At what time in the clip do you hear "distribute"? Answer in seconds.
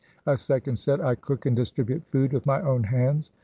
1.55-2.03